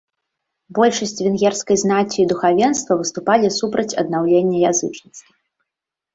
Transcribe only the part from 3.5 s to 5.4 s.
супраць аднаўлення язычніцтва.